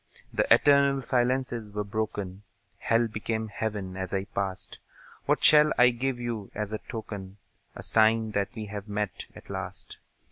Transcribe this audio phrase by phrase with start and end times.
[0.33, 2.41] The eternal silences were broken;
[2.79, 4.79] Hell became Heaven as I passed.
[5.27, 7.37] What shall I give you as a token,
[7.75, 9.99] A sign that we have met, at last?